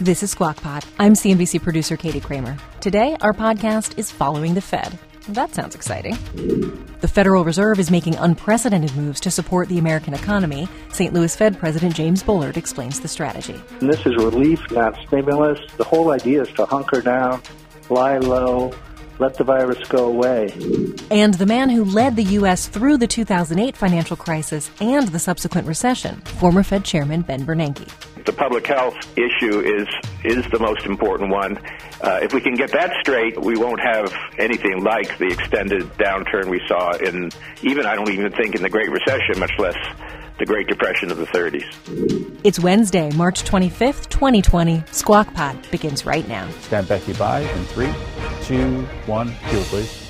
[0.00, 0.82] This is Squawk Pod.
[0.98, 2.56] I'm CNBC producer Katie Kramer.
[2.80, 4.98] Today, our podcast is Following the Fed.
[5.28, 6.16] That sounds exciting.
[7.02, 10.70] The Federal Reserve is making unprecedented moves to support the American economy.
[10.88, 11.12] St.
[11.12, 13.60] Louis Fed President James Bullard explains the strategy.
[13.80, 15.60] And this is relief, not stimulus.
[15.76, 17.42] The whole idea is to hunker down,
[17.90, 18.72] lie low,
[19.18, 20.46] let the virus go away.
[21.10, 22.68] And the man who led the U.S.
[22.68, 27.86] through the 2008 financial crisis and the subsequent recession, former Fed Chairman Ben Bernanke.
[28.24, 29.88] The public health issue is
[30.24, 31.58] is the most important one.
[32.00, 36.50] Uh, if we can get that straight, we won't have anything like the extended downturn
[36.50, 37.30] we saw in
[37.62, 39.76] even I don't even think in the Great Recession, much less
[40.38, 42.40] the Great Depression of the 30s.
[42.44, 44.82] It's Wednesday, March 25th, 2020.
[44.90, 46.48] Squawk Pod begins right now.
[46.62, 47.92] Stand Becky by in three,
[48.42, 49.34] two, one.
[49.50, 50.09] Cue, please.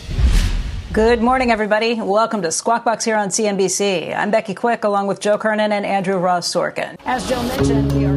[0.93, 1.95] Good morning, everybody.
[2.01, 4.13] Welcome to Squawk Box here on CNBC.
[4.13, 6.97] I'm Becky Quick, along with Joe Kernan and Andrew Ross Sorkin.
[7.05, 8.17] As Joe mentioned, we are.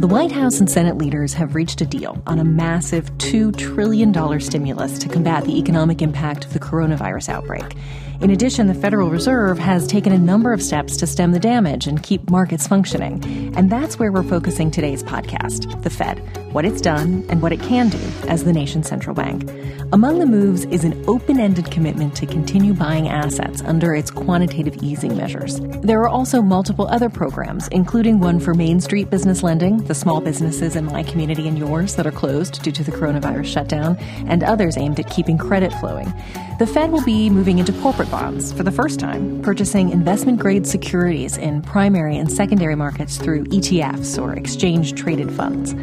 [0.00, 4.40] The White House and Senate leaders have reached a deal on a massive $2 trillion
[4.40, 7.76] stimulus to combat the economic impact of the coronavirus outbreak.
[8.24, 11.86] In addition, the Federal Reserve has taken a number of steps to stem the damage
[11.86, 13.22] and keep markets functioning.
[13.54, 16.20] And that's where we're focusing today's podcast the Fed,
[16.54, 19.50] what it's done, and what it can do as the nation's central bank.
[19.92, 24.82] Among the moves is an open ended commitment to continue buying assets under its quantitative
[24.82, 25.60] easing measures.
[25.82, 30.22] There are also multiple other programs, including one for Main Street business lending, the small
[30.22, 34.42] businesses in my community and yours that are closed due to the coronavirus shutdown, and
[34.42, 36.10] others aimed at keeping credit flowing.
[36.58, 40.64] The Fed will be moving into corporate bonds for the first time, purchasing investment grade
[40.68, 45.74] securities in primary and secondary markets through ETFs or exchange traded funds.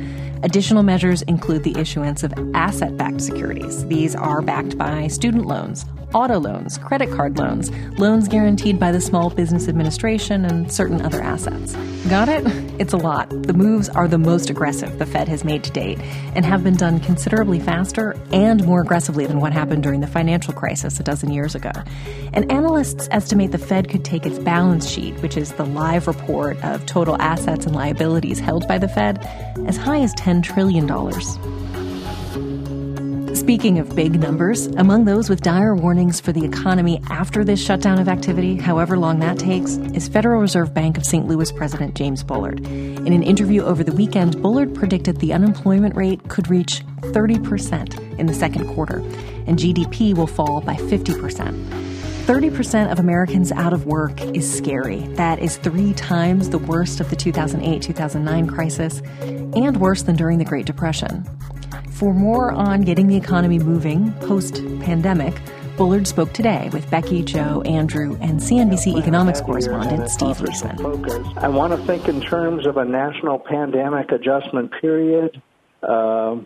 [0.41, 3.85] Additional measures include the issuance of asset backed securities.
[3.87, 9.01] These are backed by student loans, auto loans, credit card loans, loans guaranteed by the
[9.01, 11.75] Small Business Administration, and certain other assets.
[12.09, 12.43] Got it?
[12.79, 13.29] It's a lot.
[13.29, 15.99] The moves are the most aggressive the Fed has made to date
[16.35, 20.53] and have been done considerably faster and more aggressively than what happened during the financial
[20.53, 21.71] crisis a dozen years ago.
[22.33, 26.63] And analysts estimate the Fed could take its balance sheet, which is the live report
[26.63, 29.19] of total assets and liabilities held by the Fed,
[29.67, 30.87] as high as $10 trillion.
[33.33, 37.97] Speaking of big numbers, among those with dire warnings for the economy after this shutdown
[37.97, 41.25] of activity, however long that takes, is Federal Reserve Bank of St.
[41.27, 42.59] Louis President James Bullard.
[42.65, 48.25] In an interview over the weekend, Bullard predicted the unemployment rate could reach 30% in
[48.25, 48.97] the second quarter,
[49.47, 51.91] and GDP will fall by 50%.
[52.25, 54.99] 30% of Americans out of work is scary.
[55.15, 60.37] That is three times the worst of the 2008 2009 crisis and worse than during
[60.37, 61.25] the Great Depression.
[62.01, 65.39] For more on getting the economy moving post pandemic,
[65.77, 71.37] Bullard spoke today with Becky, Joe, Andrew, and CNBC economics correspondent Steve Liesman.
[71.37, 75.39] I want to think in terms of a national pandemic adjustment period.
[75.83, 76.37] Uh,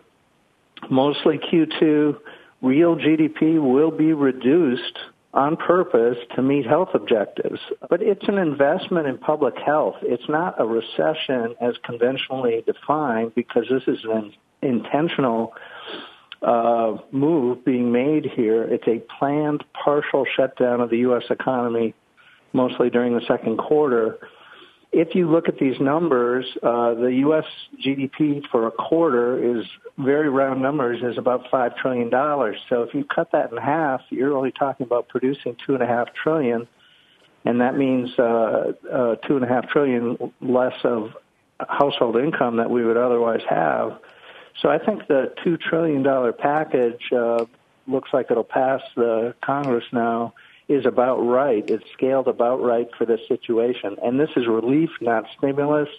[0.90, 2.20] mostly Q2,
[2.62, 4.98] real GDP will be reduced
[5.34, 7.62] on purpose to meet health objectives.
[7.90, 9.96] But it's an investment in public health.
[10.02, 14.34] It's not a recession as conventionally defined because this is an
[14.66, 15.54] intentional
[16.42, 18.64] uh, move being made here.
[18.64, 21.24] It's a planned partial shutdown of the U.S.
[21.30, 21.94] economy,
[22.54, 24.20] mostly during the second quarter.
[24.92, 27.46] If you look at these numbers, uh, the U.S.
[27.86, 29.66] GDP for a quarter is
[29.98, 32.58] very round numbers is about five trillion dollars.
[32.70, 35.88] So if you cut that in half, you're only talking about producing two and a
[35.88, 36.68] half trillion,
[37.44, 41.10] and that means uh, uh, two and a half trillion less of
[41.60, 44.00] household income that we would otherwise have.
[44.62, 46.04] So I think the $2 trillion
[46.34, 47.46] package uh,
[47.88, 50.34] looks like it'll pass the Congress now
[50.68, 51.64] is about right.
[51.70, 53.98] It's scaled about right for this situation.
[54.04, 55.90] And this is relief, not stimulus.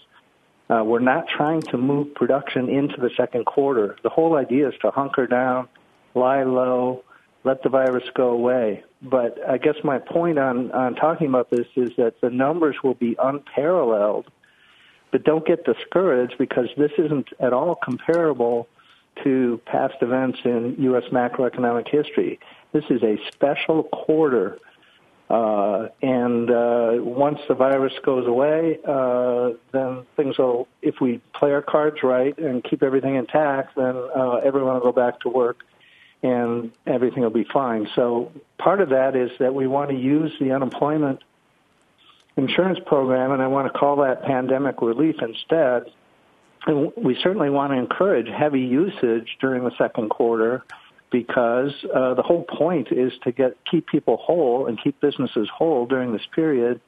[0.68, 3.96] Uh, we're not trying to move production into the second quarter.
[4.02, 5.68] The whole idea is to hunker down,
[6.14, 7.04] lie low,
[7.44, 8.82] let the virus go away.
[9.00, 12.94] But I guess my point on, on talking about this is that the numbers will
[12.94, 14.26] be unparalleled
[15.16, 18.68] but don't get discouraged because this isn't at all comparable
[19.24, 21.04] to past events in U.S.
[21.10, 22.38] macroeconomic history.
[22.72, 24.58] This is a special quarter
[25.28, 31.50] Uh, and uh, once the virus goes away, uh, then things will, if we play
[31.52, 35.58] our cards right and keep everything intact, then uh, everyone will go back to work
[36.22, 37.88] and everything will be fine.
[37.96, 41.20] So part of that is that we want to use the unemployment
[42.36, 45.86] insurance program, and I want to call that pandemic relief instead.
[46.66, 50.64] And we certainly want to encourage heavy usage during the second quarter
[51.10, 55.86] because uh, the whole point is to get keep people whole and keep businesses whole
[55.86, 56.80] during this period,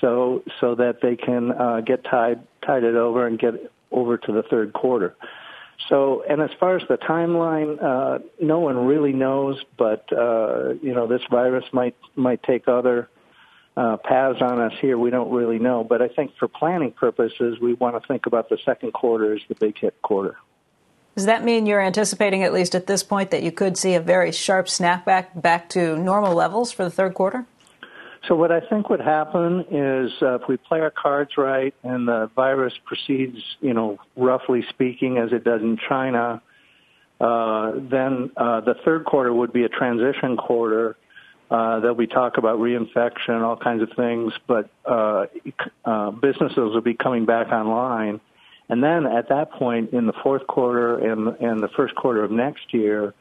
[0.00, 3.54] so so that they can uh, get tied tied it over and get
[3.90, 5.14] over to the third quarter.
[5.88, 10.94] So, and as far as the timeline, uh, no one really knows, but uh, you
[10.94, 13.08] know this virus might might take other
[13.76, 14.96] uh, paths on us here.
[14.96, 18.48] We don't really know, but I think for planning purposes, we want to think about
[18.48, 20.36] the second quarter as the big hit quarter.
[21.16, 24.00] Does that mean you're anticipating, at least at this point, that you could see a
[24.00, 27.46] very sharp snapback back to normal levels for the third quarter?
[28.26, 32.08] So what I think would happen is uh, if we play our cards right and
[32.08, 36.40] the virus proceeds, you know, roughly speaking, as it does in China,
[37.20, 40.96] uh, then uh, the third quarter would be a transition quarter.
[41.54, 45.26] Uh, that we talk about reinfection, all kinds of things, but uh,
[45.84, 48.20] uh, businesses will be coming back online.
[48.68, 52.32] And then at that point in the fourth quarter and, and the first quarter of
[52.32, 53.14] next year,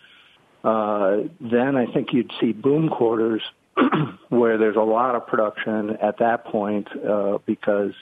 [0.63, 3.43] uh, then I think you'd see boom quarters
[4.29, 7.93] where there's a lot of production at that point uh, because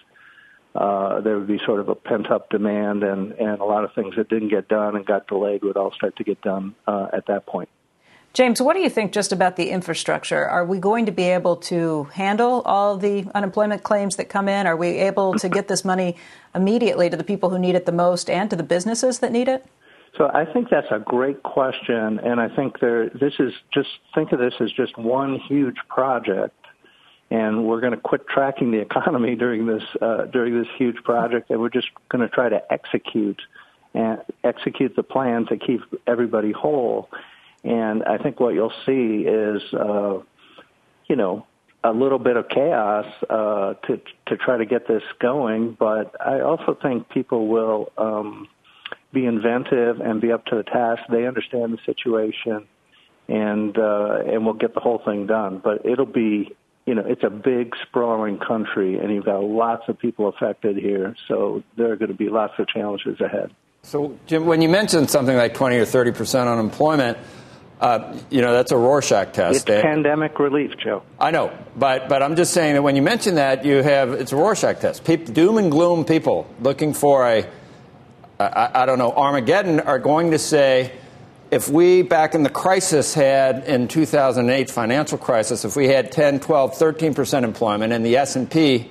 [0.75, 3.91] uh, there would be sort of a pent up demand and, and a lot of
[3.95, 7.07] things that didn't get done and got delayed would all start to get done uh,
[7.11, 7.67] at that point.
[8.33, 10.47] James, what do you think just about the infrastructure?
[10.47, 14.65] Are we going to be able to handle all the unemployment claims that come in?
[14.65, 16.15] Are we able to get this money
[16.55, 19.49] immediately to the people who need it the most and to the businesses that need
[19.49, 19.65] it?
[20.17, 23.09] So I think that's a great question, and I think there.
[23.09, 26.55] This is just think of this as just one huge project,
[27.29, 31.49] and we're going to quit tracking the economy during this uh, during this huge project,
[31.49, 33.41] and we're just going to try to execute
[33.93, 37.09] and execute the plan to keep everybody whole.
[37.63, 40.19] And I think what you'll see is, uh,
[41.07, 41.45] you know,
[41.83, 45.75] a little bit of chaos uh, to to try to get this going.
[45.79, 47.91] But I also think people will.
[47.97, 48.47] Um,
[49.13, 51.03] be inventive and be up to the task.
[51.09, 52.67] They understand the situation,
[53.27, 55.61] and uh, and we'll get the whole thing done.
[55.63, 56.55] But it'll be,
[56.85, 61.15] you know, it's a big, sprawling country, and you've got lots of people affected here.
[61.27, 63.51] So there are going to be lots of challenges ahead.
[63.83, 67.17] So, Jim, when you mentioned something like 20 or 30 percent unemployment.
[67.81, 69.67] Uh, you know that's a Rorschach test.
[69.67, 71.01] It's pandemic relief, Joe.
[71.19, 74.31] I know, but but I'm just saying that when you mention that, you have it's
[74.31, 75.03] a Rorschach test.
[75.03, 77.47] People, doom and gloom people looking for a
[78.41, 80.91] I, I don't know, Armageddon are going to say,
[81.51, 86.39] if we back in the crisis had in 2008 financial crisis if we had 10
[86.39, 88.89] 12 13% employment and the s&p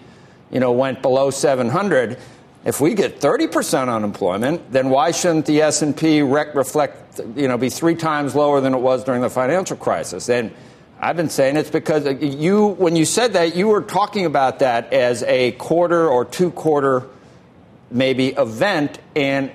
[0.50, 2.18] you know went below 700
[2.64, 7.70] if we get 30% unemployment then why shouldn't the s&p rec- reflect you know be
[7.70, 10.52] three times lower than it was during the financial crisis and
[11.00, 14.58] i've been saying it's because uh, you when you said that you were talking about
[14.58, 17.06] that as a quarter or two quarter
[17.90, 19.50] maybe event, and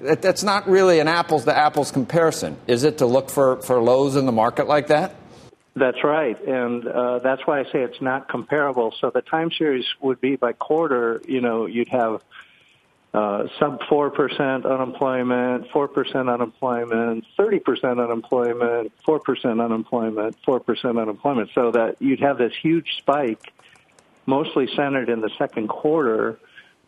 [0.00, 4.16] that's not really an apples to apples comparison, is it, to look for, for lows
[4.16, 5.14] in the market like that?
[5.74, 8.94] That's right, and uh, that's why I say it's not comparable.
[9.00, 11.22] So the time series would be by quarter.
[11.26, 12.22] You know, you'd have
[13.14, 20.60] uh, sub four percent unemployment, four percent unemployment, thirty percent unemployment, four percent unemployment, four
[20.60, 21.50] percent unemployment.
[21.54, 23.52] So that you'd have this huge spike,
[24.26, 26.38] mostly centered in the second quarter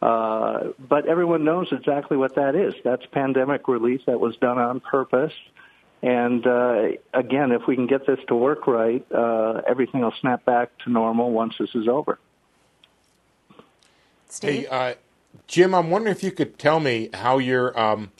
[0.05, 2.75] uh, but everyone knows exactly what that is.
[2.85, 5.33] That's pandemic relief that was done on purpose.
[6.05, 10.45] And uh, again, if we can get this to work right, uh, everything will snap
[10.45, 12.19] back to normal once this is over.
[14.29, 14.51] Steve?
[14.51, 14.95] Hey, uh,
[15.47, 18.13] Jim, I'm wondering if you could tell me how your um,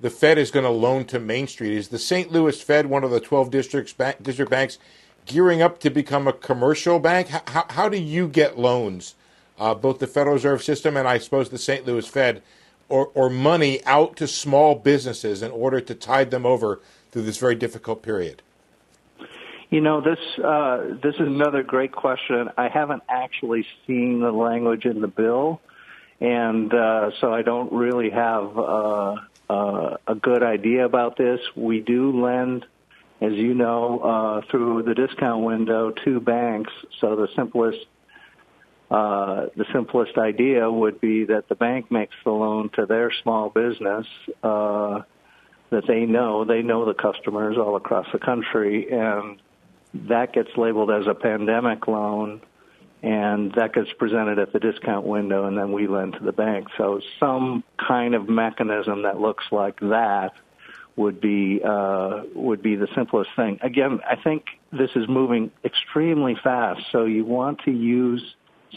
[0.00, 1.76] the Fed is going to loan to Main Street.
[1.76, 2.32] Is the St.
[2.32, 4.78] Louis Fed one of the 12 districts district banks
[5.26, 7.28] gearing up to become a commercial bank?
[7.28, 9.16] How, how do you get loans
[9.58, 11.84] uh, both the Federal Reserve System and I suppose the St.
[11.84, 12.40] Louis Fed,
[12.88, 17.38] or, or money out to small businesses in order to tide them over through this
[17.38, 18.42] very difficult period?
[19.70, 22.48] You know, this uh, this is another great question.
[22.56, 25.60] I haven't actually seen the language in the bill,
[26.20, 29.16] and uh, so I don't really have uh,
[29.50, 31.40] uh, a good idea about this.
[31.54, 32.64] We do lend,
[33.20, 36.72] as you know, uh, through the discount window to banks.
[37.00, 37.84] So the simplest
[38.90, 43.50] uh, the simplest idea would be that the bank makes the loan to their small
[43.50, 44.06] business
[45.70, 46.44] that they know.
[46.44, 49.40] They know the customers all across the country, and
[49.94, 52.40] that gets labeled as a pandemic loan,
[53.02, 56.68] and that gets presented at the discount window, and then we lend to the bank.
[56.76, 60.32] So some kind of mechanism that looks like that
[60.96, 63.58] would be uh, would be the simplest thing.
[63.62, 68.22] Again, I think this is moving extremely fast, so you want to use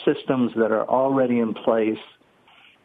[0.05, 1.99] systems that are already in place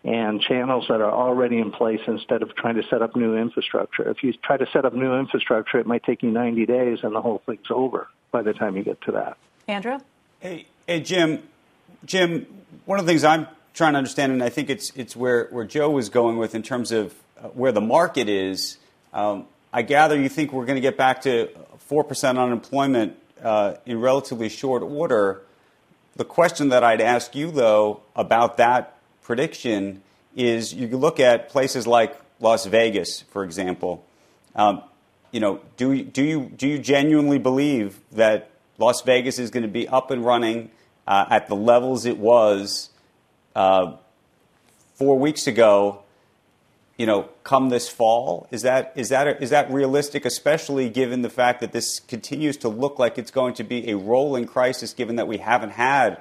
[0.07, 4.09] and channels that are already in place instead of trying to set up new infrastructure.
[4.09, 7.13] If you try to set up new infrastructure, it might take you 90 days and
[7.13, 9.37] the whole thing's over by the time you get to that.
[9.67, 9.99] Andrew?
[10.39, 11.43] Hey, hey Jim.
[12.05, 12.47] Jim,
[12.85, 15.65] one of the things I'm trying to understand, and I think it's, it's where, where
[15.65, 18.79] Joe was going with in terms of uh, where the market is.
[19.13, 21.49] Um, I gather you think we're going to get back to
[21.91, 25.43] 4% unemployment uh, in relatively short order.
[26.15, 28.96] The question that I'd ask you, though, about that
[29.27, 30.01] prediction
[30.37, 34.05] is you look at places like Las Vegas, for example.
[34.55, 34.83] Um,
[35.33, 39.69] you know, do do you do you genuinely believe that Las Vegas is going to
[39.69, 40.71] be up and running
[41.09, 42.91] uh, at the levels it was
[43.57, 43.97] uh,
[44.95, 46.03] four weeks ago?
[46.97, 50.25] You know, come this fall, is that is that is that realistic?
[50.25, 53.97] Especially given the fact that this continues to look like it's going to be a
[53.97, 56.21] rolling crisis, given that we haven't had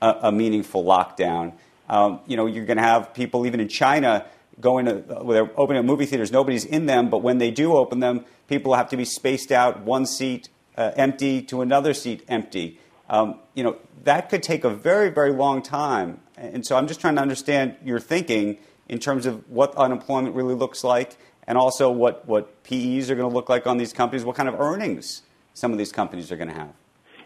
[0.00, 1.52] a, a meaningful lockdown.
[1.88, 4.26] Um, you know, you're going to have people even in China
[4.60, 4.94] going to,
[5.28, 8.74] they're opening up movie theaters, nobody's in them, but when they do open them, people
[8.74, 12.78] have to be spaced out, one seat uh, empty to another seat empty.
[13.08, 16.20] Um, you know, that could take a very, very long time.
[16.36, 20.54] And so I'm just trying to understand your thinking in terms of what unemployment really
[20.54, 21.16] looks like
[21.46, 24.48] and also what, what PEs are going to look like on these companies, what kind
[24.48, 25.22] of earnings
[25.54, 26.72] some of these companies are going to have.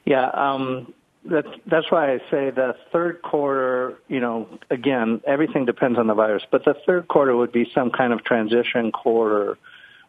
[0.04, 3.98] Yeah, um, that's that's why I say the third quarter.
[4.08, 7.90] You know, again, everything depends on the virus, but the third quarter would be some
[7.90, 9.58] kind of transition quarter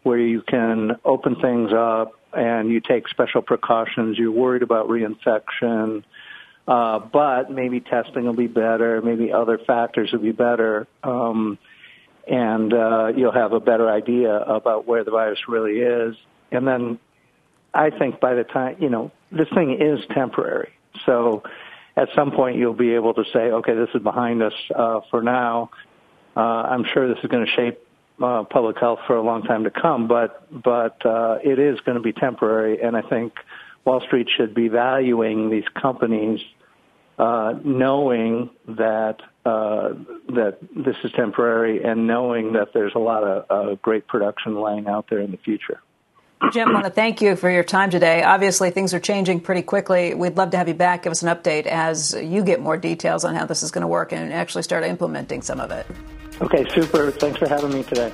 [0.03, 4.17] where you can open things up and you take special precautions.
[4.17, 6.03] You're worried about reinfection,
[6.67, 9.01] uh, but maybe testing will be better.
[9.01, 10.87] Maybe other factors will be better.
[11.03, 11.59] Um,
[12.27, 16.15] and uh, you'll have a better idea about where the virus really is.
[16.51, 16.99] And then
[17.73, 20.69] I think by the time, you know, this thing is temporary.
[21.05, 21.43] So
[21.95, 25.21] at some point you'll be able to say, okay, this is behind us uh, for
[25.21, 25.71] now.
[26.35, 27.79] Uh, I'm sure this is going to shape
[28.21, 31.95] uh, public health for a long time to come, but but uh, it is going
[31.97, 33.33] to be temporary, and I think
[33.83, 36.39] Wall Street should be valuing these companies,
[37.17, 39.89] uh, knowing that uh,
[40.29, 45.07] that this is temporary, and knowing that there's a lot of great production laying out
[45.09, 45.81] there in the future.
[46.49, 48.23] Jim, I want to thank you for your time today.
[48.23, 50.13] Obviously, things are changing pretty quickly.
[50.13, 51.03] We'd love to have you back.
[51.03, 53.87] Give us an update as you get more details on how this is going to
[53.87, 55.85] work and actually start implementing some of it.
[56.41, 57.11] Okay, super.
[57.11, 58.11] Thanks for having me today.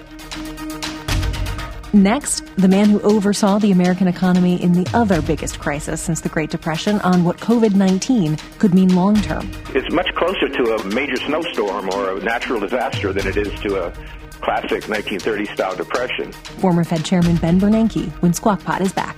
[1.93, 6.29] Next, the man who oversaw the American economy in the other biggest crisis since the
[6.29, 9.49] Great Depression on what COVID 19 could mean long term.
[9.73, 13.85] It's much closer to a major snowstorm or a natural disaster than it is to
[13.85, 13.93] a
[14.41, 16.31] classic 1930s style depression.
[16.31, 19.17] Former Fed Chairman Ben Bernanke when Squawk Pod is back.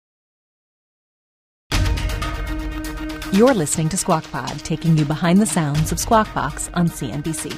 [3.33, 7.49] You're listening to Squawk Pod, taking you behind the sounds of Squawk Box on CNBC.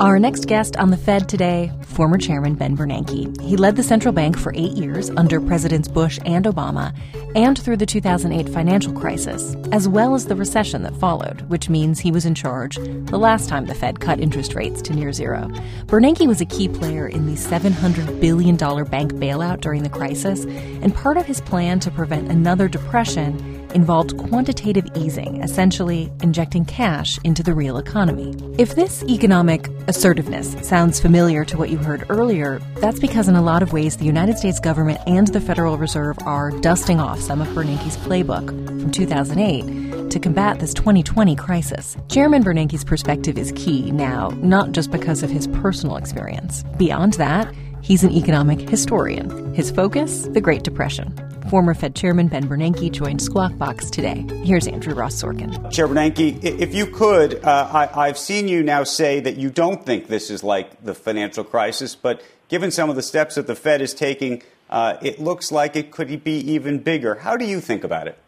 [0.00, 3.40] Our next guest on the Fed today, former Chairman Ben Bernanke.
[3.40, 6.94] He led the central bank for eight years under Presidents Bush and Obama,
[7.34, 12.00] and through the 2008 financial crisis, as well as the recession that followed, which means
[12.00, 15.48] he was in charge the last time the Fed cut interest rates to near zero.
[15.86, 20.94] Bernanke was a key player in the $700 billion bank bailout during the crisis, and
[20.94, 27.42] part of his plan to prevent another depression involved quantitative easing, essentially injecting cash into
[27.42, 28.34] the real economy.
[28.58, 33.42] If this economic assertiveness sounds familiar to what you heard earlier, that's because in a
[33.42, 37.40] lot of ways the United States government and the Federal Reserve are dusting off some
[37.40, 41.96] of Bernanke's playbook from 2008 to combat this 2020 crisis.
[42.08, 46.62] Chairman Bernanke's perspective is key now, not just because of his personal experience.
[46.76, 49.52] Beyond that, he's an economic historian.
[49.54, 51.14] His focus, the Great Depression.
[51.50, 54.24] Former Fed Chairman Ben Bernanke joined Squawk Box today.
[54.44, 55.70] Here's Andrew Ross Sorkin.
[55.70, 59.84] Chair Bernanke, if you could, uh, I, have seen you now say that you don't
[59.84, 63.54] think this is like the financial crisis, but given some of the steps that the
[63.54, 67.16] Fed is taking, uh, it looks like it could be even bigger.
[67.16, 68.18] How do you think about it?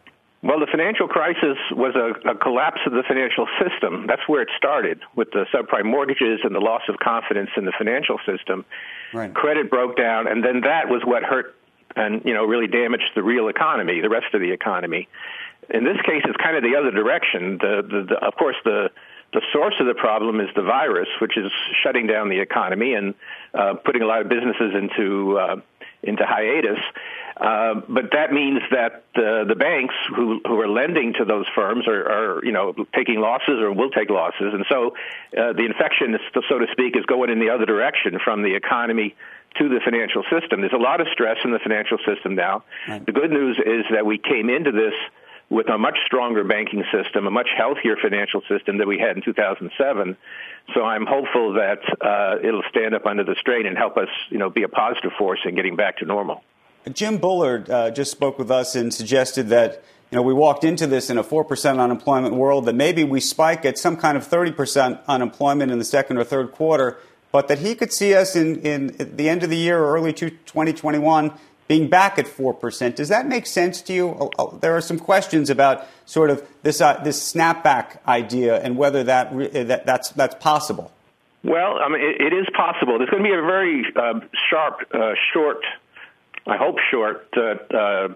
[0.45, 4.05] Well, the financial crisis was a, a, collapse of the financial system.
[4.05, 7.73] That's where it started with the subprime mortgages and the loss of confidence in the
[7.75, 8.63] financial system.
[9.11, 9.33] Right.
[9.33, 11.55] Credit broke down, and then that was what hurt
[11.95, 15.07] and you know really damaged the real economy, the rest of the economy.
[15.71, 17.57] In this case, it's kind of the other direction.
[17.57, 18.91] The, the, the, of course, the
[19.33, 21.51] the source of the problem is the virus, which is
[21.83, 23.15] shutting down the economy and
[23.53, 25.55] uh, putting a lot of businesses into uh,
[26.03, 26.79] into hiatus.
[27.37, 31.85] Uh, but that means that uh, the banks who, who are lending to those firms
[31.85, 34.95] are, are, you know, taking losses or will take losses, and so
[35.37, 36.17] uh, the infection,
[36.49, 39.15] so to speak, is going in the other direction from the economy
[39.59, 40.61] to the financial system.
[40.61, 42.63] There's a lot of stress in the financial system now.
[42.87, 43.05] Right.
[43.05, 44.93] The good news is that we came into this
[45.49, 49.21] with a much stronger banking system, a much healthier financial system than we had in
[49.21, 50.17] 2007.
[50.73, 54.37] So I'm hopeful that uh, it'll stand up under the strain and help us, you
[54.37, 56.43] know, be a positive force in getting back to normal.
[56.93, 60.87] Jim Bullard uh, just spoke with us and suggested that you know we walked into
[60.87, 64.25] this in a four percent unemployment world that maybe we spike at some kind of
[64.25, 66.97] thirty percent unemployment in the second or third quarter,
[67.31, 70.13] but that he could see us in, in the end of the year or early
[70.13, 71.33] 2021
[71.67, 72.95] being back at 4%.
[72.95, 74.09] Does that make sense to you?
[74.09, 78.77] Oh, oh, there are some questions about sort of this, uh, this snapback idea and
[78.77, 79.35] whether that,
[79.67, 80.91] that that's, that's possible.
[81.43, 82.97] Well, I mean, it, it is possible.
[82.97, 85.63] There's going to be a very uh, sharp, uh, short,
[86.47, 88.07] I hope short, uh, uh,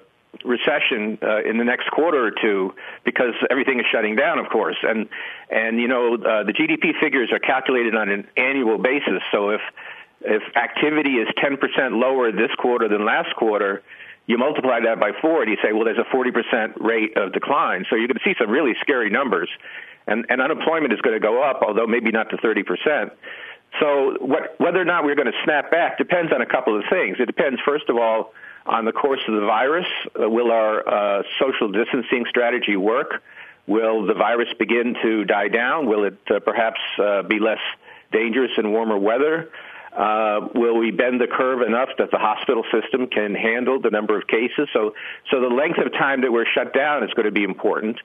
[0.45, 4.77] recession uh, in the next quarter or two because everything is shutting down, of course.
[4.83, 5.09] And
[5.49, 9.21] and you know uh, the GDP figures are calculated on an annual basis.
[9.31, 9.61] So if
[10.21, 11.57] if activity is 10%
[11.99, 13.81] lower this quarter than last quarter,
[14.27, 17.85] you multiply that by four and you say, well, there's a 40% rate of decline.
[17.89, 19.49] So you're going to see some really scary numbers.
[20.07, 23.11] And, and unemployment is going to go up, although maybe not to 30%.
[23.79, 26.83] So what, whether or not we're going to snap back depends on a couple of
[26.89, 27.17] things.
[27.19, 28.33] It depends, first of all,
[28.65, 29.87] on the course of the virus.
[30.19, 33.21] Uh, will our uh, social distancing strategy work?
[33.67, 35.85] Will the virus begin to die down?
[35.85, 37.59] Will it uh, perhaps uh, be less
[38.11, 39.49] dangerous in warmer weather?
[39.95, 44.17] Uh, will we bend the curve enough that the hospital system can handle the number
[44.17, 44.67] of cases?
[44.73, 44.93] So,
[45.31, 47.97] so the length of time that we're shut down is going to be important.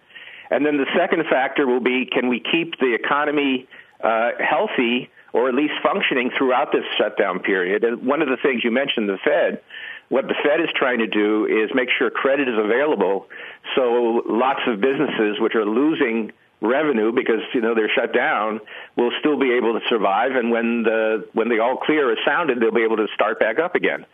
[0.51, 3.67] And then the second factor will be can we keep the economy
[4.03, 7.85] uh, healthy or at least functioning throughout this shutdown period?
[7.85, 9.61] And one of the things you mentioned, the Fed,
[10.09, 13.27] what the Fed is trying to do is make sure credit is available
[13.75, 18.61] so lots of businesses which are losing revenue because you know they're shut down
[18.97, 22.61] will still be able to survive and when the when the all clear is sounded
[22.61, 24.07] they'll be able to start back up again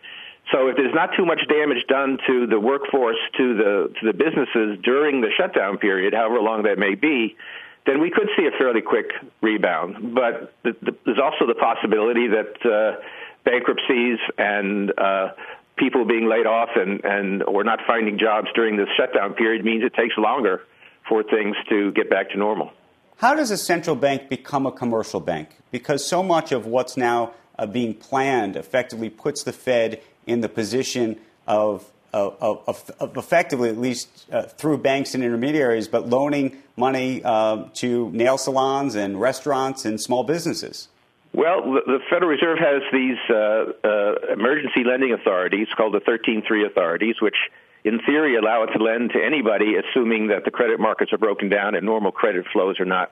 [0.51, 4.13] so if there's not too much damage done to the workforce to the to the
[4.13, 7.37] businesses during the shutdown period however long that may be
[7.85, 12.27] then we could see a fairly quick rebound but the, the, there's also the possibility
[12.27, 13.01] that uh,
[13.43, 15.29] bankruptcies and uh,
[15.77, 19.83] people being laid off and and or not finding jobs during this shutdown period means
[19.83, 20.61] it takes longer
[21.07, 22.71] for things to get back to normal.
[23.17, 25.57] How does a central bank become a commercial bank?
[25.69, 30.49] Because so much of what's now uh, being planned effectively puts the Fed in the
[30.49, 37.21] position of, of, of, effectively, at least uh, through banks and intermediaries, but loaning money
[37.23, 40.87] uh, to nail salons and restaurants and small businesses.
[41.33, 47.21] Well, the Federal Reserve has these uh, uh, emergency lending authorities called the 13.3 authorities,
[47.21, 47.37] which
[47.83, 51.49] in theory, allow it to lend to anybody, assuming that the credit markets are broken
[51.49, 53.11] down and normal credit flows are not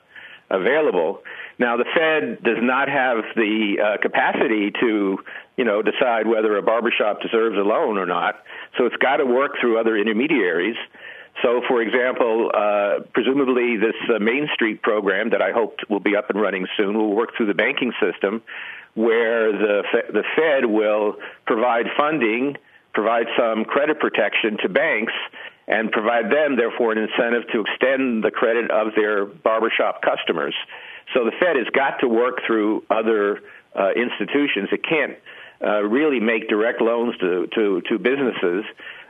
[0.50, 1.22] available.
[1.58, 5.20] Now, the Fed does not have the uh, capacity to,
[5.58, 8.44] you know, decide whether a barbershop deserves a loan or not.
[8.78, 10.78] So it's got to work through other intermediaries.
[11.42, 16.16] So, for example, uh, presumably this uh, Main Street program that I hope will be
[16.16, 18.42] up and running soon will work through the banking system,
[18.96, 22.58] where the the Fed will provide funding
[22.94, 25.14] provide some credit protection to banks
[25.70, 30.56] and provide them, therefore, an incentive to extend the credit of their barbershop customers.
[31.14, 33.42] So the Fed has got to work through other
[33.76, 34.70] uh, institutions.
[34.72, 35.16] It can't
[35.64, 38.66] uh, really make direct loans to to, to businesses.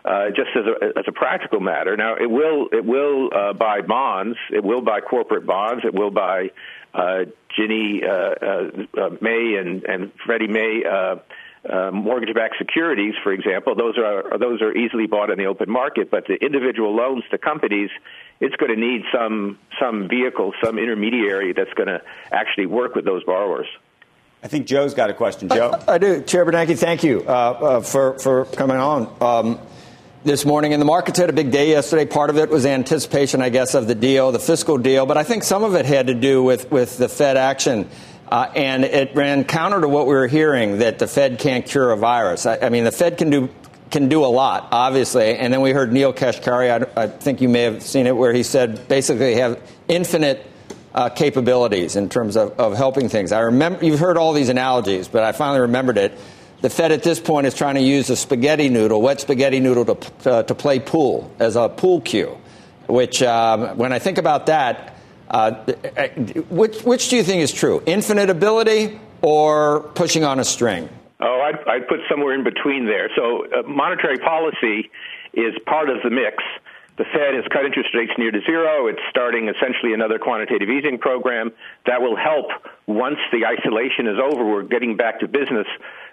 [0.05, 1.97] Uh, just as a, as a practical matter.
[1.97, 4.37] Now, it will it will uh, buy bonds.
[4.49, 5.83] It will buy corporate bonds.
[5.83, 6.51] It will buy
[6.93, 11.17] uh, Ginnie uh, uh, uh, Mae and and Freddie May uh,
[11.67, 16.09] uh, mortgage-backed securities, for example, those are those are easily bought in the open market.
[16.09, 17.89] But the individual loans to companies,
[18.39, 23.05] it's going to need some some vehicle, some intermediary that's going to actually work with
[23.05, 23.67] those borrowers.
[24.41, 25.49] I think Joe's got a question.
[25.49, 26.21] Joe, I, I do.
[26.21, 29.13] Chair Bernanke, thank you uh, uh, for for coming on.
[29.21, 29.59] Um,
[30.23, 32.05] this morning, and the markets had a big day yesterday.
[32.05, 35.23] Part of it was anticipation, I guess, of the deal, the fiscal deal, but I
[35.23, 37.89] think some of it had to do with, with the Fed action
[38.29, 41.91] uh, and it ran counter to what we were hearing that the Fed can't cure
[41.91, 42.45] a virus.
[42.45, 43.49] I, I, mean, the Fed can do
[43.89, 45.35] can do a lot, obviously.
[45.35, 48.31] And then we heard Neel Kashkari, I, I think you may have seen it, where
[48.31, 50.45] he said basically have infinite
[50.93, 53.31] uh, capabilities in terms of, of helping things.
[53.31, 56.17] I remember you've heard all these analogies, but I finally remembered it.
[56.61, 59.95] The Fed at this point is trying to use a spaghetti noodle, wet spaghetti noodle,
[59.95, 62.37] to, uh, to play pool as a pool cue.
[62.87, 64.98] Which, um, when I think about that,
[65.29, 65.51] uh,
[66.49, 67.81] which, which do you think is true?
[67.85, 70.89] Infinite ability or pushing on a string?
[71.19, 73.09] Oh, I'd, I'd put somewhere in between there.
[73.15, 74.89] So, uh, monetary policy
[75.33, 76.43] is part of the mix.
[76.97, 78.87] The Fed has cut interest rates near to zero.
[78.87, 81.51] It's starting essentially another quantitative easing program
[81.85, 82.47] that will help
[82.87, 84.43] once the isolation is over.
[84.43, 85.65] We're getting back to business.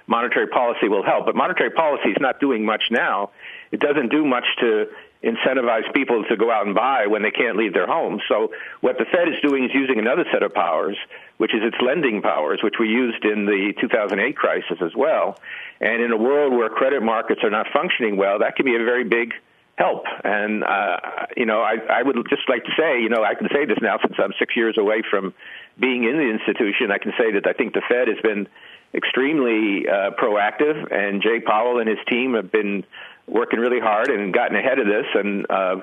[0.07, 1.27] Monetary policy will help.
[1.27, 3.31] But monetary policy is not doing much now.
[3.77, 4.87] It doesn't do much to
[5.23, 8.23] incentivize people to go out and buy when they can't leave their homes.
[8.27, 10.97] So what the Fed is doing is using another set of powers,
[11.37, 15.39] which is its lending powers, which we used in the 2008 crisis as well.
[15.79, 18.79] And in a world where credit markets are not functioning well, that can be a
[18.79, 19.35] very big
[19.77, 20.05] help.
[20.25, 20.97] And, uh,
[21.37, 23.77] you know, I, I would just like to say, you know, I can say this
[23.83, 25.35] now since I'm six years away from
[25.79, 26.91] being in the institution.
[26.91, 28.49] I can say that I think the Fed has been
[28.95, 32.85] extremely uh, proactive, and Jay Powell and his team have been
[33.27, 35.77] working really hard and gotten ahead of this and uh,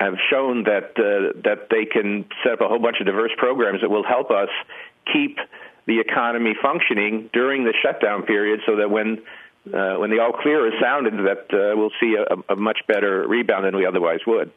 [0.00, 3.80] have shown that uh, that they can set up a whole bunch of diverse programs
[3.80, 4.48] that will help us
[5.12, 5.38] keep
[5.86, 9.22] the economy functioning during the shutdown period, so that when
[9.72, 13.26] uh, when the all clear is sounded, that uh, we'll see a, a, much better
[13.26, 14.50] rebound than we otherwise would.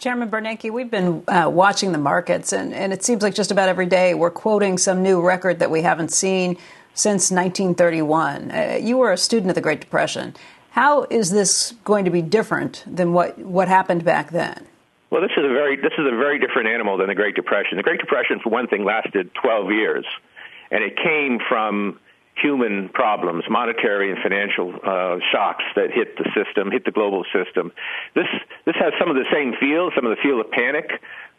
[0.00, 3.68] Chairman Bernanke, we've been uh, watching the markets, and, and it seems like just about
[3.68, 6.56] every day we're quoting some new record that we haven't seen
[6.94, 8.50] since 1931.
[8.50, 10.34] Uh, you were a student of the Great Depression.
[10.70, 14.66] How is this going to be different than what, what happened back then?
[15.10, 17.78] Well, this is a very this is a very different animal than the Great Depression.
[17.78, 20.04] The Great Depression, for one thing, lasted 12 years,
[20.70, 21.98] and it came from
[22.40, 27.72] human problems, monetary and financial uh, shocks that hit the system, hit the global system.
[28.14, 28.26] This
[28.64, 30.90] this has some of the same feel, some of the feel of panic,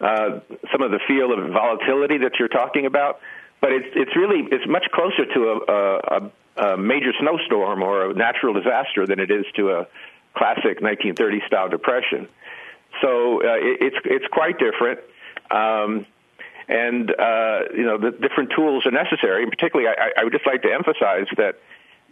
[0.02, 0.40] uh,
[0.72, 3.20] some of the feel of volatility that you're talking about.
[3.62, 6.32] But it's it's really it's much closer to a, a, a
[6.78, 9.88] major snowstorm or a natural disaster than it is to a
[10.36, 12.28] classic 1930 style depression.
[13.02, 15.00] So uh, it, it's it's quite different.
[15.52, 16.06] Um,
[16.68, 19.44] and uh, you know the different tools are necessary.
[19.44, 21.60] And particularly, I, I would just like to emphasize that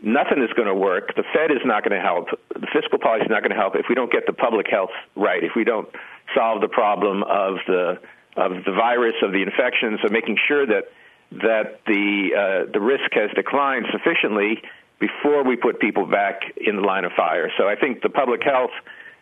[0.02, 1.16] nothing is going to work.
[1.16, 2.30] The Fed is not going to help.
[2.54, 4.92] The fiscal policy is not going to help if we don't get the public health
[5.16, 5.44] right.
[5.44, 5.88] If we don't
[6.36, 8.00] solve the problem of the
[8.36, 10.86] of the virus, of the infections, of making sure that
[11.32, 12.30] that the
[12.68, 14.62] uh, the risk has declined sufficiently
[15.00, 17.52] before we put people back in the line of fire.
[17.58, 18.72] So I think the public health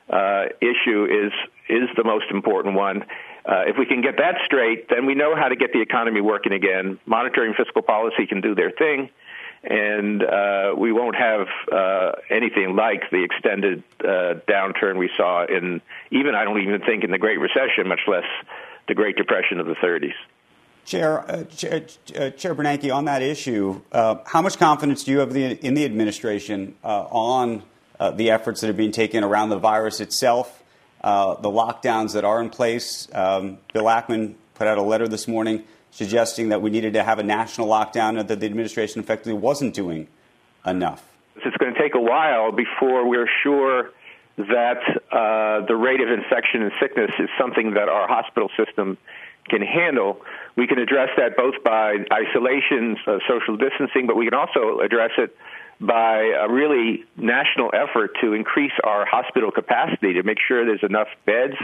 [0.09, 1.33] uh, issue is
[1.67, 3.03] is the most important one.
[3.45, 6.21] Uh, if we can get that straight, then we know how to get the economy
[6.21, 6.99] working again.
[7.05, 9.09] Monetary and fiscal policy can do their thing,
[9.63, 15.81] and uh, we won't have uh, anything like the extended uh, downturn we saw in
[16.11, 18.25] even I don't even think in the Great Recession, much less
[18.87, 20.13] the Great Depression of the 30s.
[20.85, 25.33] Chair, uh, Chair, uh, Chair, Bernanke, on that issue, how much confidence do you have
[25.33, 27.63] the, in the administration on
[28.13, 30.63] the efforts that are being taken around the virus itself?
[31.05, 33.07] uh, the lockdowns that are in place.
[33.13, 37.19] Um, Bill Ackman put out a letter this morning suggesting that we needed to have
[37.19, 40.07] a national lockdown and that the administration effectively wasn't doing
[40.65, 41.07] enough.
[41.37, 43.91] It's going to take a while before we're sure
[44.37, 48.97] that uh, the rate of infection and sickness is something that our hospital system
[49.49, 50.21] can handle.
[50.55, 55.11] We can address that both by isolation, uh, social distancing, but we can also address
[55.17, 55.35] it
[55.79, 61.09] by a really national effort to increase our hospital capacity to make sure there's enough
[61.25, 61.55] beds,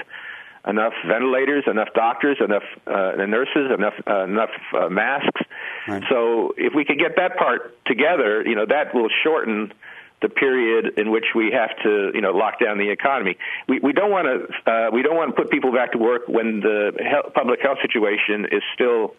[0.67, 5.41] enough ventilators, enough doctors, enough uh, nurses, enough uh, enough uh, masks.
[5.87, 6.03] Right.
[6.09, 9.73] So if we can get that part together, you know, that will shorten
[10.21, 13.37] the period in which we have to, you know, lock down the economy.
[13.67, 16.27] We, we don't want to uh, we don't want to put people back to work
[16.27, 19.15] when the health, public health situation is still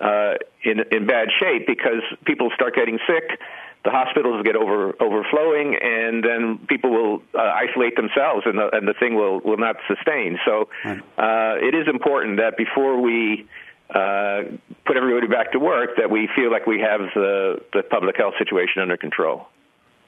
[0.00, 3.38] uh, in in bad shape because people start getting sick
[3.84, 8.88] the hospitals get over overflowing, and then people will uh, isolate themselves, and the, and
[8.88, 10.38] the thing will will not sustain.
[10.44, 10.68] So
[11.16, 13.46] uh, it is important that before we
[13.90, 14.42] uh,
[14.84, 18.34] put everybody back to work, that we feel like we have the the public health
[18.38, 19.46] situation under control.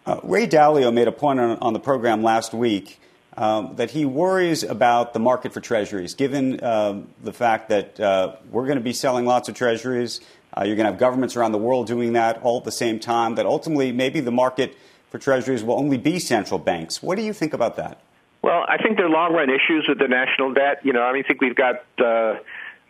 [0.07, 2.99] Uh, Ray Dalio made a point on, on the program last week.
[3.37, 8.35] Um, that he worries about the market for treasuries, given um, the fact that uh,
[8.51, 10.21] we're going to be selling lots of treasuries.
[10.53, 12.99] Uh, you're going to have governments around the world doing that all at the same
[12.99, 14.77] time, that ultimately maybe the market
[15.11, 17.03] for treasuries will only be central banks.
[17.03, 18.01] What do you think about that?
[18.43, 20.81] Well, I think there are long run issues with the national debt.
[20.83, 21.85] You know, I mean, I think we've got.
[21.99, 22.41] Uh,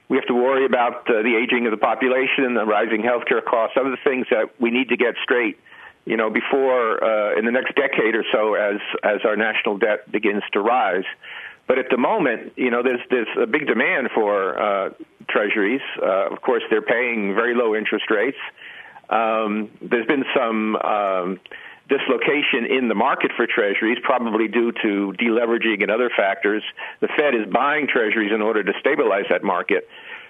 [0.08, 3.44] we have to worry about uh, the aging of the population and the rising healthcare
[3.44, 5.56] costs, other things that we need to get straight
[6.04, 10.10] you know, before uh, in the next decade or so as as our national debt
[10.10, 11.04] begins to rise.
[11.66, 14.90] But at the moment, you know, there's there's a big demand for uh,
[15.28, 15.82] treasuries.
[16.02, 18.38] Uh, of course, they're paying very low interest rates.
[19.08, 21.40] Um, there's been some um,
[21.88, 26.62] dislocation in the market for treasuries, probably due to deleveraging and other factors.
[27.00, 29.88] The Fed is buying treasuries in order to stabilize that market.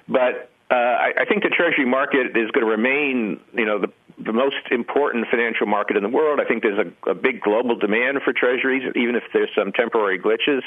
[0.08, 3.92] But uh, I, I think the treasury market is going to remain, you know, the,
[4.24, 6.40] the most important financial market in the world.
[6.40, 10.18] I think there's a, a big global demand for treasuries, even if there's some temporary
[10.18, 10.62] glitches.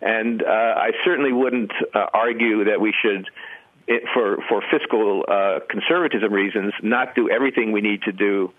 [0.00, 3.28] And uh, I certainly wouldn't uh, argue that we should
[3.86, 8.52] it, for for fiscal uh, conservatism reasons, not do everything we need to do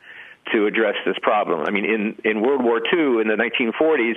[0.52, 1.62] to address this problem.
[1.62, 4.16] I mean, in in World War II in the 1940s,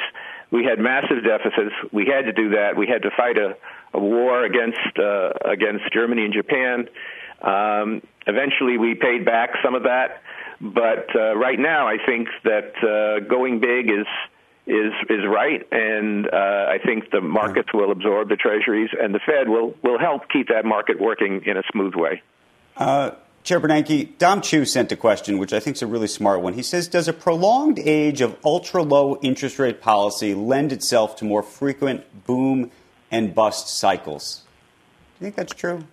[0.51, 1.75] we had massive deficits.
[1.93, 2.77] We had to do that.
[2.77, 3.57] We had to fight a,
[3.93, 6.89] a war against uh, against Germany and Japan.
[7.43, 10.23] Um, eventually, we paid back some of that,
[10.61, 14.07] but uh, right now, I think that uh, going big is
[14.67, 19.21] is is right, and uh, I think the markets will absorb the treasuries, and the
[19.25, 22.23] Fed will will help keep that market working in a smooth way.
[22.77, 23.13] Uh,
[23.45, 26.55] Chair Bernanke, Dom Chu sent a question, which I think is a really smart one.
[26.55, 31.25] He says, "Does a prolonged age of ultra low interest rate policy lend itself to
[31.25, 32.73] more frequent boom
[33.11, 34.43] and bust cycles?"
[35.19, 35.85] Do you think that's true?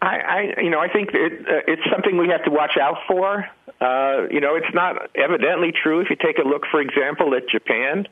[0.00, 2.98] I, I you know, I think it, uh, it's something we have to watch out
[3.06, 3.48] for.
[3.80, 6.00] Uh, you know, it's not evidently true.
[6.00, 8.06] If you take a look, for example, at Japan,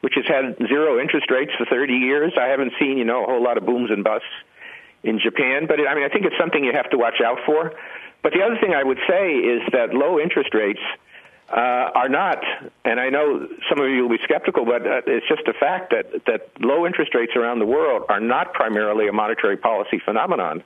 [0.00, 3.26] which has had zero interest rates for 30 years, I haven't seen, you know, a
[3.26, 4.26] whole lot of booms and busts
[5.02, 5.66] in Japan.
[5.66, 7.72] But it, I mean, I think it's something you have to watch out for.
[8.22, 10.80] But the other thing I would say is that low interest rates
[11.48, 12.42] uh, are not,
[12.84, 15.92] and I know some of you will be skeptical, but uh, it's just a fact
[15.92, 20.64] that, that low interest rates around the world are not primarily a monetary policy phenomenon.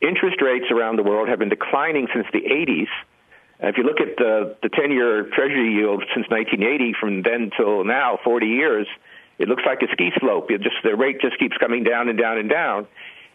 [0.00, 2.88] Interest rates around the world have been declining since the 80s
[3.60, 8.18] if you look at the the 10-year Treasury yield since 1980, from then till now,
[8.22, 8.86] 40 years,
[9.38, 10.50] it looks like a ski slope.
[10.50, 12.86] It just the rate just keeps coming down and down and down.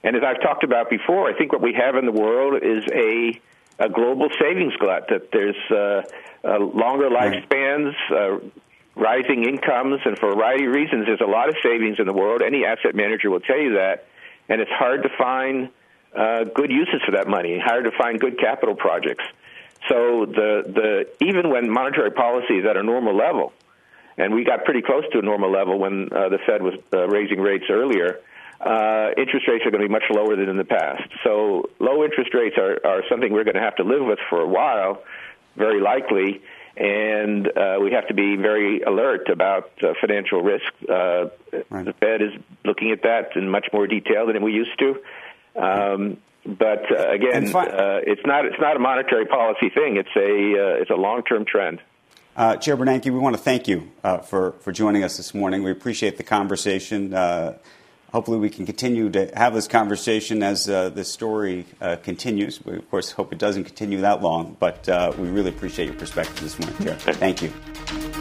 [0.04, 2.84] And as I've talked about before, I think what we have in the world is
[2.94, 3.40] a
[3.80, 5.08] a global savings glut.
[5.10, 6.04] That there's uh,
[6.48, 8.40] uh, longer lifespans, uh,
[8.96, 12.14] rising incomes, and for a variety of reasons, there's a lot of savings in the
[12.14, 12.44] world.
[12.44, 14.06] Any asset manager will tell you that,
[14.50, 15.70] and it's hard to find
[16.16, 17.60] uh, good uses for that money.
[17.60, 19.24] Hard to find good capital projects.
[19.90, 23.54] So the the even when monetary policy is at a normal level,
[24.18, 27.08] and we got pretty close to a normal level when uh, the Fed was uh,
[27.08, 28.20] raising rates earlier.
[28.60, 31.02] Uh, interest rates are going to be much lower than in the past.
[31.24, 34.40] So low interest rates are, are something we're going to have to live with for
[34.40, 35.02] a while,
[35.56, 36.44] very likely,
[36.78, 40.72] and uh, we have to be very alert about uh, financial risk.
[40.88, 41.30] Uh,
[41.72, 41.86] right.
[41.86, 45.02] The Fed is looking at that in much more detail than we used to.
[45.56, 49.98] Um, but uh, again, fi- uh, it's not it's not a monetary policy thing.
[49.98, 51.80] It's a uh, it's a long term trend.
[52.36, 55.64] Uh, Chair Bernanke, we want to thank you uh, for for joining us this morning.
[55.64, 57.14] We appreciate the conversation.
[57.14, 57.58] Uh,
[58.12, 61.66] hopefully, we can continue to have this conversation as this story
[62.04, 62.64] continues.
[62.66, 64.88] We of course hope it doesn't continue that long, but
[65.18, 66.96] we really appreciate your perspective this morning, Chair.
[66.96, 68.21] Thank you.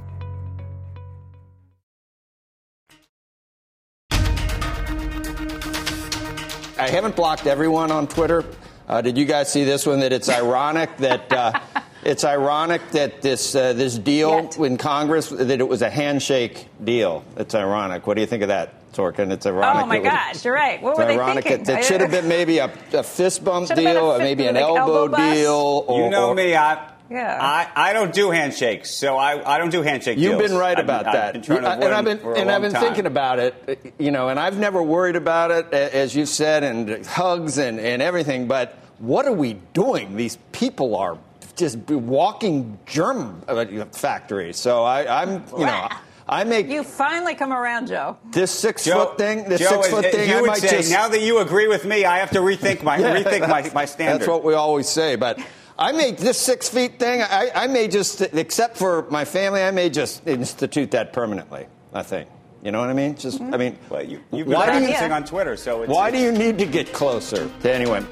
[6.81, 8.43] I haven't blocked everyone on Twitter.
[8.87, 9.99] Uh, did you guys see this one?
[9.99, 11.59] That it's ironic that uh,
[12.03, 14.57] it's ironic that this uh, this deal Yet.
[14.57, 17.23] in Congress that it was a handshake deal.
[17.37, 18.07] It's ironic.
[18.07, 19.31] What do you think of that, Sorkin?
[19.31, 19.83] It's ironic.
[19.83, 20.81] Oh my gosh, you're right.
[20.81, 21.43] What were they ironic.
[21.43, 21.71] thinking?
[21.71, 24.63] It, it should have been maybe a, a fist bump deal, or maybe an like
[24.63, 25.85] elbow, elbow deal.
[25.87, 26.55] Or, you know or, me.
[26.55, 27.37] I Yeah.
[27.41, 30.51] I, I don't do handshakes, so I, I don't do handshake You've deals.
[30.51, 31.33] been right I've about I've that.
[31.33, 32.81] been trying to and I've been them for a and I've been time.
[32.83, 37.05] thinking about it, you know, and I've never worried about it, as you said, and
[37.05, 38.47] hugs and, and everything.
[38.47, 40.15] But what are we doing?
[40.15, 41.17] These people are
[41.57, 44.55] just walking germ uh, factories.
[44.57, 45.89] So I, I'm, you know,
[46.29, 48.17] I make You finally come around, Joe.
[48.31, 49.49] this six Joe, foot thing.
[49.49, 50.29] This Joe, six foot as thing.
[50.29, 52.39] You I would might say, just now that you agree with me, I have to
[52.39, 54.21] rethink my Yeah, rethink my, my standard.
[54.21, 55.17] That's what we always say.
[55.17, 55.39] But
[55.77, 57.21] I may this six feet thing.
[57.21, 61.65] I, I may just, except for my family, I may just institute that permanently.
[61.93, 62.29] I think.
[62.63, 63.15] You know what I mean?
[63.15, 63.53] Just, mm-hmm.
[63.53, 66.11] I mean, Well, you, you've been why do you practicing on Twitter, so it's, why
[66.11, 68.07] do you need to get closer to anyone?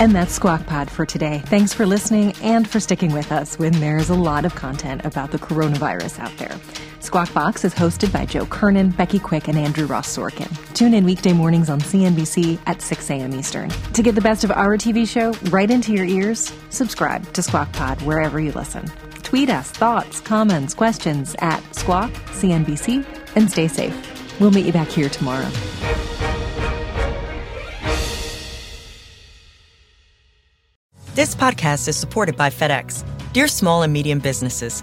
[0.00, 1.42] And that's Squawk Pod for today.
[1.46, 5.30] Thanks for listening and for sticking with us when there's a lot of content about
[5.30, 6.58] the coronavirus out there.
[7.04, 10.50] Squawk Box is hosted by Joe Kernen, Becky Quick, and Andrew Ross Sorkin.
[10.72, 13.34] Tune in weekday mornings on CNBC at 6 a.m.
[13.34, 13.68] Eastern.
[13.92, 17.70] To get the best of our TV show right into your ears, subscribe to Squawk
[17.74, 18.86] Pod wherever you listen.
[19.22, 23.04] Tweet us thoughts, comments, questions at Squawk CNBC
[23.36, 24.40] and stay safe.
[24.40, 25.50] We'll meet you back here tomorrow.
[31.14, 33.04] This podcast is supported by FedEx.
[33.34, 34.82] Dear small and medium businesses,